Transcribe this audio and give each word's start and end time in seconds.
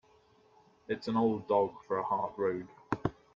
It's 0.87 1.07
an 1.07 1.15
old 1.15 1.47
dog 1.47 1.73
for 1.85 1.99
a 1.99 2.03
hard 2.03 2.31
road. 2.35 2.67